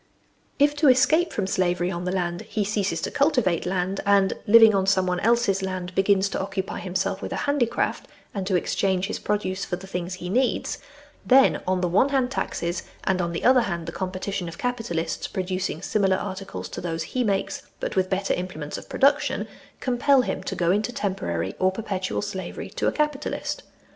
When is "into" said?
20.71-20.91